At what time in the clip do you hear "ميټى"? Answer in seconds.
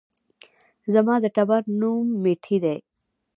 2.23-2.57